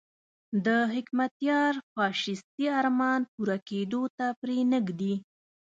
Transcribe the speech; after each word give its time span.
د 0.65 0.67
حکمتیار 0.93 1.73
فاشیستي 1.93 2.65
ارمان 2.79 3.21
پوره 3.33 3.57
کېدو 3.69 4.03
ته 4.17 4.25
پرې 4.39 4.57
نه 4.71 4.79
ږدي. 4.87 5.15